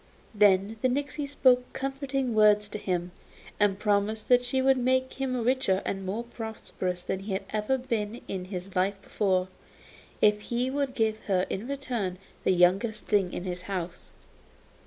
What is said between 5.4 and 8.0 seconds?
richer and more prosperous than he had ever